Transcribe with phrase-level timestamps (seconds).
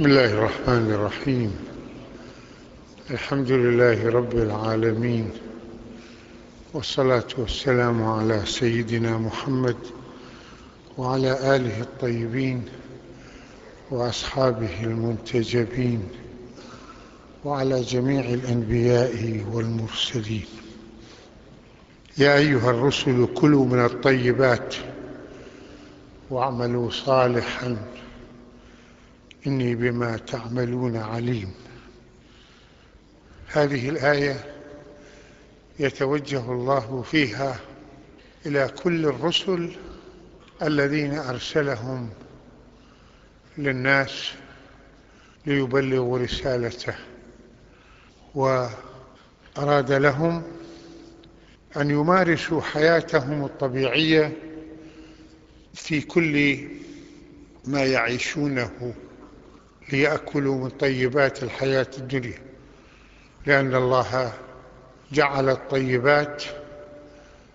[0.00, 1.56] بسم الله الرحمن الرحيم.
[3.10, 5.30] الحمد لله رب العالمين.
[6.74, 9.76] والصلاة والسلام على سيدنا محمد
[10.98, 12.64] وعلى آله الطيبين
[13.90, 16.08] وأصحابه المنتجبين
[17.44, 20.46] وعلى جميع الأنبياء والمرسلين.
[22.18, 24.74] يا أيها الرسل كلوا من الطيبات
[26.30, 27.76] واعملوا صالحا.
[29.46, 31.54] إني بما تعملون عليم.
[33.46, 34.44] هذه الآية
[35.78, 37.60] يتوجه الله فيها
[38.46, 39.76] إلى كل الرسل
[40.62, 42.10] الذين أرسلهم
[43.58, 44.32] للناس
[45.46, 46.94] ليبلغوا رسالته
[48.34, 50.42] وأراد لهم
[51.76, 54.32] أن يمارسوا حياتهم الطبيعية
[55.74, 56.58] في كل
[57.64, 58.94] ما يعيشونه.
[59.92, 62.38] ليأكلوا من طيبات الحياة الدنيا
[63.46, 64.32] لأن الله
[65.12, 66.44] جعل الطيبات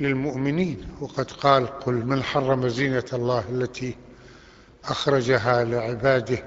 [0.00, 0.88] للمؤمنين.
[1.00, 3.96] وقد قال قل من حرم زينة الله التي
[4.84, 6.44] أخرجها لعباده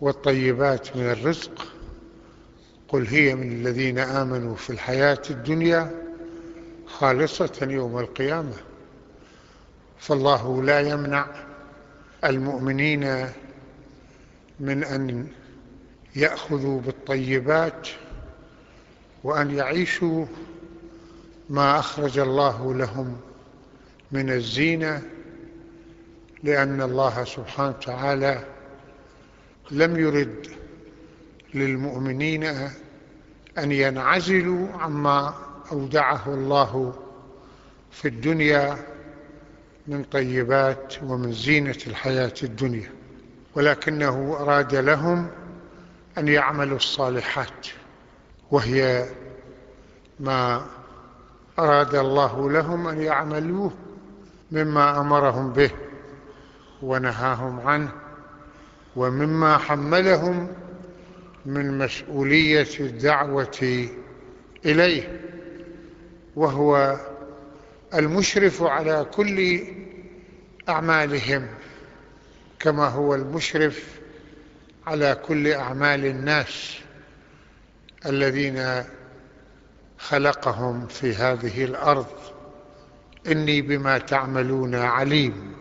[0.00, 1.66] والطيبات من الرزق؟
[2.88, 5.90] قل هي من الذين آمنوا في الحياة الدنيا
[6.86, 8.56] خالصة يوم القيامة.
[9.98, 11.26] فالله لا يمنع
[12.24, 13.28] المؤمنين
[14.60, 15.26] من أن
[16.16, 17.88] يأخذوا بالطيبات
[19.24, 20.26] وأن يعيشوا
[21.50, 23.16] ما أخرج الله لهم
[24.12, 25.02] من الزينة
[26.42, 28.44] لأن الله سبحانه وتعالى
[29.70, 30.46] لم يرد
[31.54, 32.44] للمؤمنين
[33.58, 35.34] أن ينعزلوا عما
[35.72, 36.94] أودعه الله
[37.90, 38.78] في الدنيا
[39.86, 42.90] من طيبات ومن زينة الحياة الدنيا.
[43.56, 45.26] ولكنه أراد لهم
[46.18, 47.66] أن يعملوا الصالحات
[48.50, 49.08] وهي
[50.20, 50.66] ما
[51.58, 53.72] أراد الله لهم أن يعملوه
[54.52, 55.70] مما أمرهم به
[56.82, 57.92] ونهاهم عنه
[58.96, 60.48] ومما حملهم
[61.46, 63.88] من مسؤولية الدعوة
[64.64, 65.20] إليه
[66.36, 66.96] وهو
[67.94, 69.60] المشرف على كل
[70.68, 71.46] أعمالهم.
[72.64, 74.00] كما هو المشرف
[74.86, 76.78] على كل أعمال الناس
[78.06, 78.84] الذين
[79.98, 82.06] خلقهم في هذه الأرض.
[83.26, 85.54] إني بما تعملون عليم.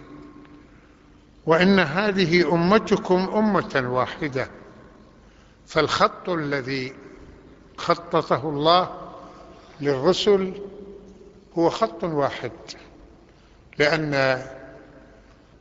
[1.46, 4.48] وإن هذه أمتكم أمة واحدة.
[5.68, 6.94] فالخط الذي
[7.78, 9.12] خططه الله
[9.82, 10.54] للرسل
[11.58, 12.52] هو خط واحد.
[13.80, 14.42] لأن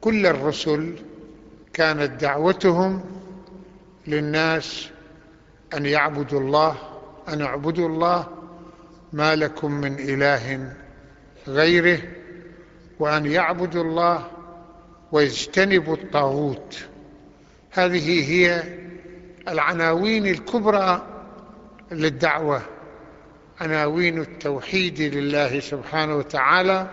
[0.00, 1.11] كل الرسل
[1.72, 3.04] كانت دعوتهم
[4.06, 4.88] للناس
[5.76, 6.76] أن يعبدوا الله
[7.28, 8.26] أن اعبدوا الله
[9.12, 10.72] ما لكم من إله
[11.48, 11.98] غيره
[12.98, 14.26] وأن يعبدوا الله
[15.12, 16.84] ويجتنبوا الطاغوت.
[17.70, 18.62] هذه هي
[19.48, 21.06] العناوين الكبرى
[21.92, 22.62] للدعوة
[23.60, 26.90] عناوين التوحيد لله سبحانه وتعالى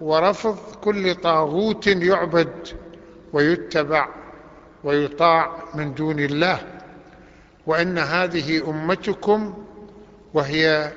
[0.00, 2.68] ورفض كل طاغوت يعبد
[3.32, 4.08] ويتبع
[4.84, 6.58] ويطاع من دون الله
[7.66, 9.64] وأن هذه أمتكم
[10.34, 10.92] وهي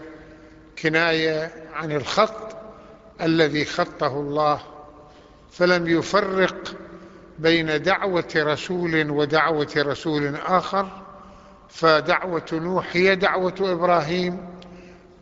[0.81, 2.55] كناية عن الخط
[3.21, 4.61] الذي خطه الله
[5.51, 6.75] فلم يفرق
[7.39, 10.89] بين دعوة رسول ودعوة رسول آخر
[11.69, 14.38] فدعوة نوح هي دعوة إبراهيم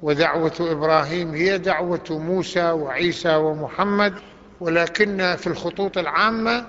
[0.02, 4.14] ودعوة إبراهيم هي دعوة موسى وعيسى ومحمد
[4.60, 6.66] ولكن في الخطوط العامة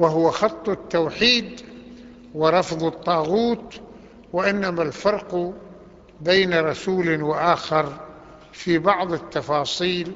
[0.00, 1.60] وهو خط التوحيد
[2.34, 3.80] ورفض الطاغوت
[4.32, 5.54] وإنما الفرق
[6.20, 8.00] بين رسول وآخر
[8.52, 10.12] في بعض التفاصيل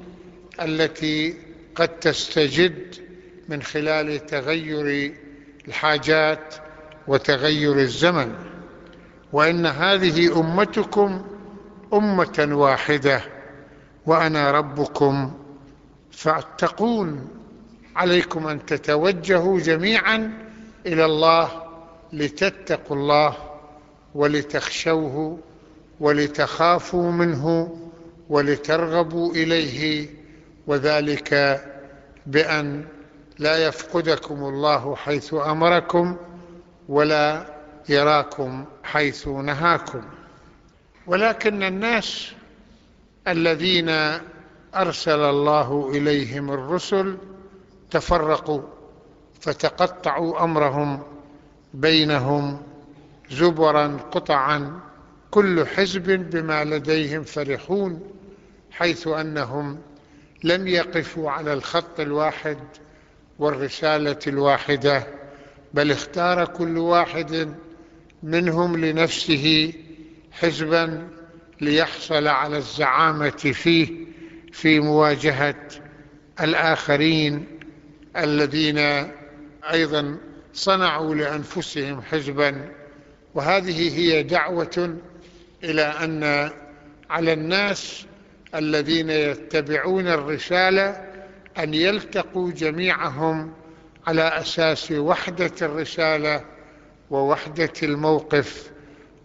[0.62, 1.34] التي
[1.74, 2.94] قد تستجد
[3.48, 5.14] من خلال تغير
[5.68, 6.54] الحاجات
[7.08, 8.34] وتغير الزمن.
[9.32, 11.24] وإن هذه أمتكم
[11.92, 13.20] أمة واحدة
[14.06, 15.32] وأنا ربكم
[16.10, 17.28] فاتقون.
[17.96, 20.32] عليكم أن تتوجهوا جميعا
[20.86, 21.62] إلى الله
[22.12, 23.36] لتتقوا الله
[24.14, 25.38] ولتخشوه
[26.00, 27.76] ولتخافوا منه
[28.28, 30.08] ولترغبوا إليه
[30.66, 31.60] وذلك
[32.26, 32.84] بأن
[33.38, 36.16] لا يفقدكم الله حيث أمركم
[36.88, 37.46] ولا
[37.88, 40.02] يراكم حيث نهاكم.
[41.06, 42.32] ولكن الناس
[43.28, 43.90] الذين
[44.74, 47.16] أرسل الله إليهم الرسل
[47.94, 48.62] تفرقوا
[49.40, 51.02] فتقطعوا أمرهم
[51.74, 52.62] بينهم
[53.30, 54.80] زبرا قطعا
[55.30, 58.00] كل حزب بما لديهم فرحون
[58.70, 59.78] حيث أنهم
[60.44, 62.58] لم يقفوا على الخط الواحد
[63.38, 65.06] والرسالة الواحدة
[65.74, 67.54] بل اختار كل واحد
[68.22, 69.72] منهم لنفسه
[70.32, 71.08] حزبا
[71.60, 73.88] ليحصل على الزعامة فيه
[74.52, 75.54] في مواجهة
[76.40, 77.53] الآخرين.
[78.16, 78.78] الذين
[79.72, 80.18] أيضا
[80.52, 82.68] صنعوا لأنفسهم حزبا
[83.34, 84.96] وهذه هي دعوة
[85.64, 86.50] إلى أن
[87.10, 88.06] على الناس
[88.54, 91.04] الذين يتبعون الرسالة
[91.58, 93.52] أن يلتقوا جميعهم
[94.06, 96.44] على أساس وحدة الرسالة
[97.10, 98.70] ووحدة الموقف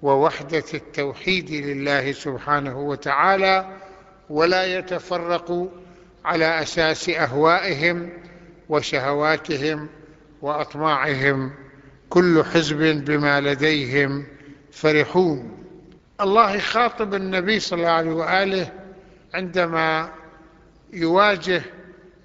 [0.02, 3.78] ووحدة التوحيد لله سبحانه وتعالى
[4.30, 5.68] ولا يتفرقوا
[6.26, 8.10] على أساس أهوائهم
[8.70, 9.88] وشهواتهم
[10.42, 11.52] وأطماعهم
[12.10, 14.26] كل حزب بما لديهم
[14.72, 15.58] فرحون.
[16.22, 18.72] الله يخاطب النبي صلى الله عليه وآله
[19.34, 20.10] عندما
[20.94, 21.62] يواجه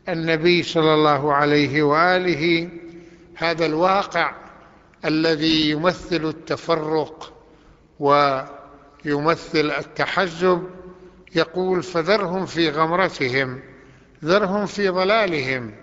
[0.08, 2.68] النبي صلى الله عليه وآله
[3.34, 4.34] هذا الواقع
[5.04, 7.32] الذي يمثل التفرق
[8.00, 10.62] ويمثل التحزب
[11.34, 13.60] يقول فذرهم في غمرتهم
[14.24, 15.74] ذرهم في ضلالهم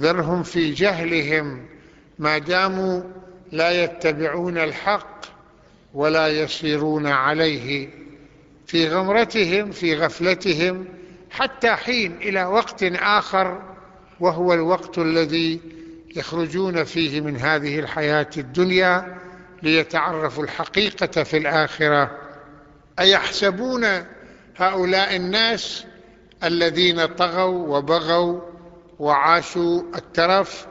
[0.00, 1.66] ذرهم في جهلهم
[2.18, 3.02] ما داموا
[3.52, 5.24] لا يتبعون الحق
[5.94, 7.88] ولا يسيرون عليه
[8.66, 10.84] في غمرتهم في غفلتهم
[11.30, 13.62] حتى حين إلى وقت آخر
[14.20, 15.60] وهو الوقت الذي
[16.16, 19.18] يخرجون فيه من هذه الحياة الدنيا
[19.62, 22.18] ليتعرفوا الحقيقة في الآخرة.
[22.98, 23.86] أيحسبون
[24.56, 25.84] هؤلاء الناس
[26.44, 28.49] الذين طغوا وبغوا
[29.00, 30.66] وعاشوا الترف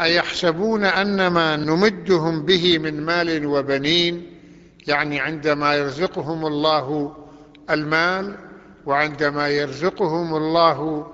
[0.00, 4.26] أيحسبون أن ما نمدهم به من مال وبنين؟
[4.86, 7.16] يعني عندما يرزقهم الله
[7.70, 8.36] المال
[8.86, 11.06] وعندما يرزقهم الله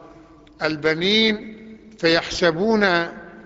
[0.63, 1.57] البنين
[1.99, 2.85] فيحسبون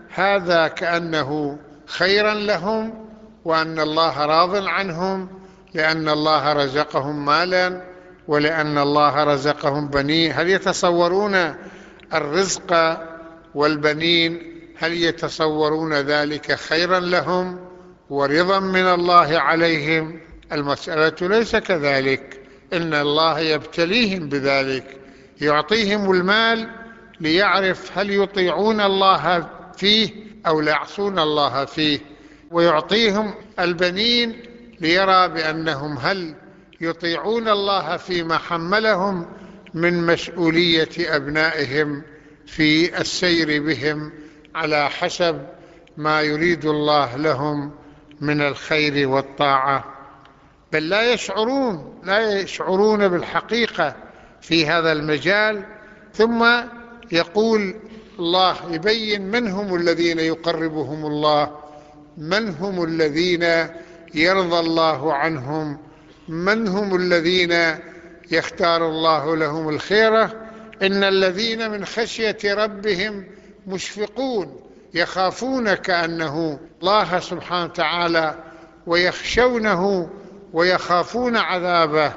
[0.09, 3.09] هذا كأنه خيرا لهم
[3.45, 5.29] وأن الله راض عنهم
[5.75, 7.83] لأن الله رزقهم مالا
[8.29, 10.33] ولأن الله رزقهم بنين.
[10.33, 11.55] هل يتصورون
[12.15, 12.73] الرزق
[13.55, 17.61] والبنين هل يتصورون ذلك خيرا لهم
[18.11, 20.21] ورضا من الله عليهم؟
[20.53, 22.41] المسألة ليس كذلك.
[22.73, 24.97] إن الله يبتليهم بذلك
[25.41, 26.71] يعطيهم المال
[27.21, 30.11] ليعرف هل يطيعون الله فيه
[30.47, 32.01] أو لا يعصون الله فيه.
[32.51, 34.43] ويعطيهم البنين
[34.81, 36.35] ليرى بأنهم هل
[36.81, 39.27] يطيعون الله فيما حملهم
[39.75, 42.03] من مسؤولية أبنائهم.
[42.47, 44.13] في السير بهم
[44.55, 45.47] على حسب
[45.97, 47.71] ما يريد الله لهم
[48.21, 49.85] من الخير والطاعة.
[50.73, 53.97] بل لا يشعرون لا يشعرون بالحقيقة
[54.41, 55.65] في هذا المجال.
[56.15, 56.45] ثم
[57.13, 57.75] يقول
[58.19, 61.59] الله يبين من هم الذين يقربهم الله
[62.19, 63.43] من هم الذين
[64.15, 65.79] يرضى الله عنهم
[66.29, 67.55] من هم الذين
[68.31, 70.44] يختار الله لهم الخيرة.
[70.83, 73.25] إن الذين من خشية ربهم
[73.67, 74.61] مشفقون
[74.95, 78.45] يخافون كأنه الله سبحانه وتعالى
[78.87, 80.11] ويخشونه
[80.53, 82.13] ويخافون عذابه.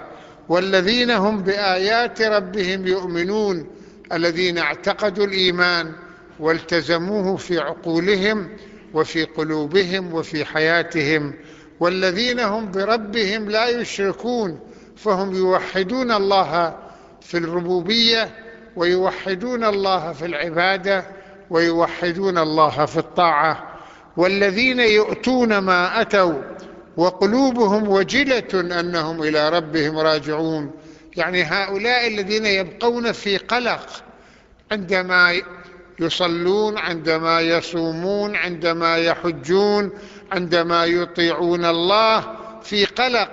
[0.49, 3.67] والذين هم بآيات ربهم يؤمنون
[4.11, 5.93] الذين اعتقدوا الإيمان
[6.39, 8.57] والتزموه في عقولهم
[8.93, 11.33] وفي قلوبهم وفي حياتهم.
[11.79, 14.59] والذين هم بربهم لا يشركون
[14.95, 16.77] فهم يوحدون الله
[17.21, 18.46] في الربوبية
[18.77, 21.05] ويوحدون الله في العبادة
[21.49, 23.79] ويوحدون الله في الطاعة.
[24.17, 26.41] والذين يؤتون ما أتوا
[26.97, 30.71] وقلوبهم وجلة أنهم إلى ربهم راجعون.
[31.15, 34.03] يعني هؤلاء الذين يبقون في قلق
[34.71, 35.41] عندما
[35.99, 39.91] يصلون عندما يصومون عندما يحجون
[40.31, 42.23] عندما يطيعون الله
[42.63, 43.29] في قلق.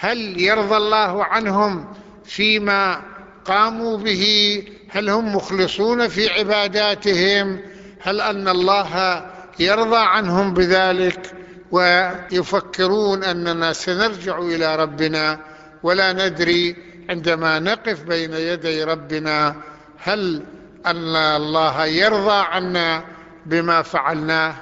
[0.00, 3.02] هل يرضى الله عنهم فيما
[3.44, 7.60] قاموا به هل هم مخلصون في عباداتهم؟
[8.00, 9.22] هل أن الله
[9.58, 11.32] يرضى عنهم بذلك
[11.70, 15.40] ويفكرون أننا سنرجع إلى ربنا؟
[15.82, 16.76] ولا ندري
[17.10, 19.56] عندما نقف بين يدي ربنا
[19.98, 20.42] هل
[20.86, 23.04] أن الله يرضى عنا
[23.46, 24.54] بما فعلناه؟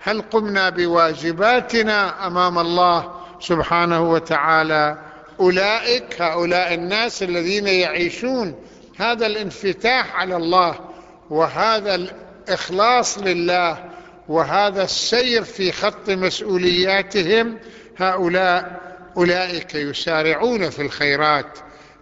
[0.00, 4.98] هل قمنا بواجباتنا أمام الله سبحانه وتعالى؟
[5.40, 8.54] أولئك هؤلاء الناس الذين يعيشون
[8.98, 10.78] هذا الانفتاح على الله
[11.30, 13.90] وهذا الإخلاص لله
[14.28, 17.58] وهذا السير في خط مسؤولياتهم
[17.96, 18.80] هؤلاء
[19.16, 21.58] أولئك يسارعون في الخيرات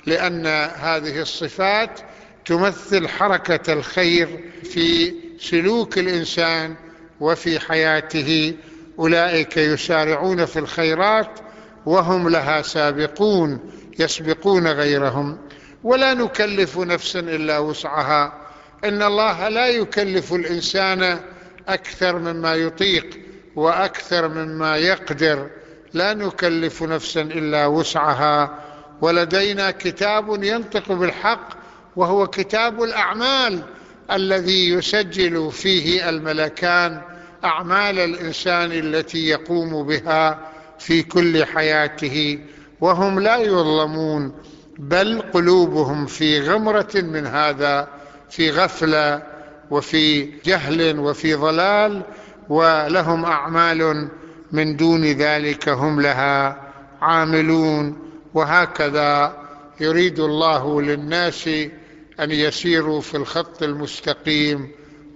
[0.06, 0.46] لأن
[0.76, 2.00] هذه الصفات
[2.44, 6.76] تمثل حركة الخير في سلوك الإنسان
[7.20, 8.54] وفي حياته.
[8.99, 11.40] أولئك يسارعون في الخيرات
[11.87, 13.58] وهم لها سابقون
[13.99, 15.38] يسبقون غيرهم.
[15.85, 18.33] ولا نكلف نفسا إلا وسعها.
[18.85, 21.21] إن الله لا يكلف الإنسان
[21.69, 23.21] أكثر مما يطيق
[23.57, 25.51] وأكثر مما يقدر.
[25.93, 28.59] لا نكلف نفسا إلا وسعها.
[29.01, 31.49] ولدينا كتاب ينطق بالحق
[31.97, 33.62] وهو كتاب الأعمال
[34.11, 37.01] الذي يسجل فيه الملكان
[37.45, 40.39] أعمال الإنسان التي يقوم بها
[40.79, 42.39] في كل حياته.
[42.81, 44.33] وهم لا يظلمون.
[44.79, 47.88] بل قلوبهم في غمرة من هذا
[48.31, 49.23] في غفلة
[49.71, 52.02] وفي جهل وفي ضلال
[52.49, 54.09] ولهم أعمال
[54.52, 56.61] من دون ذلك هم لها
[57.00, 58.12] عاملون.
[58.35, 59.37] وهكذا
[59.81, 61.49] يريد الله للناس
[62.21, 64.71] أن يسيروا في الخط المستقيم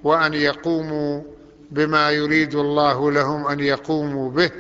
[0.05, 1.23] وأن يقوموا
[1.71, 4.51] بما يريد الله لهم أن يقوموا به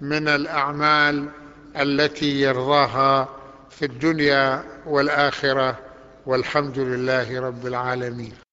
[0.00, 1.28] من الأعمال
[1.76, 3.35] التي يرضاها.
[3.70, 5.78] في الدنيا والآخرة
[6.26, 8.45] والحمد لله رب العالمين.